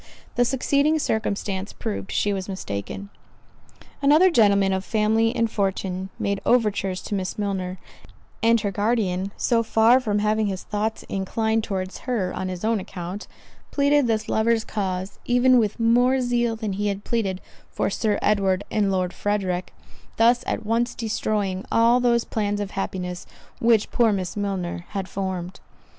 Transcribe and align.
The 0.33 0.45
succeeding 0.45 0.97
circumstance 0.97 1.73
proved 1.73 2.11
she 2.11 2.33
was 2.33 2.49
mistaken. 2.49 3.11
Another 4.01 4.31
gentleman 4.31 4.73
of 4.73 4.83
family 4.83 5.31
and 5.35 5.47
fortune 5.47 6.09
made 6.17 6.41
overtures 6.43 7.03
to 7.03 7.13
Miss 7.13 7.37
Milner; 7.37 7.77
and 8.41 8.59
her 8.61 8.71
guardian, 8.71 9.31
so 9.37 9.61
far 9.61 9.99
from 9.99 10.17
having 10.17 10.47
his 10.47 10.63
thoughts 10.63 11.03
inclined 11.07 11.63
towards 11.63 11.99
her 12.09 12.33
on 12.33 12.47
his 12.49 12.65
own 12.65 12.79
account, 12.79 13.27
pleaded 13.69 14.07
this 14.07 14.27
lover's 14.27 14.63
cause 14.65 15.19
even 15.25 15.59
with 15.59 15.79
more 15.79 16.19
zeal 16.19 16.55
than 16.55 16.73
he 16.73 16.87
had 16.87 17.03
pleaded 17.03 17.39
for 17.69 17.91
Sir 17.91 18.17
Edward 18.23 18.63
and 18.71 18.91
Lord 18.91 19.13
Frederick; 19.13 19.71
thus 20.17 20.43
at 20.47 20.65
once 20.65 20.95
destroying 20.95 21.63
all 21.71 21.99
those 21.99 22.23
plans 22.23 22.59
of 22.59 22.71
happiness 22.71 23.27
which 23.59 23.91
poor 23.91 24.11
Miss 24.11 24.35
Milner 24.35 24.87
had 24.89 25.07
formed. 25.07 25.59